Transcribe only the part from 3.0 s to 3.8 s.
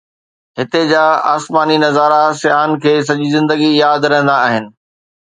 سڄي زندگي